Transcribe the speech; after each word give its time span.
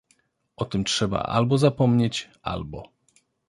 O 0.57 0.65
tym 0.65 0.83
trzeba 0.83 1.19
albo 1.19 1.57
zapomnieć, 1.57 2.29
albo. 2.41 2.83